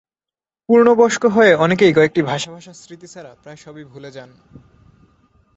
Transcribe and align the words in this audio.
পূর্ণবয়স্ক 0.69 1.23
হয়ে 1.25 1.51
অনেকেই 1.55 1.93
কয়েকটি 1.93 2.21
ভাসা 2.21 2.49
ভাসা 2.51 2.73
স্মৃতি 2.73 3.07
ছাড়া 3.07 3.31
প্রায় 3.43 3.57
সবই 3.57 3.83
ভুলে 3.83 4.09
যান। 4.11 4.29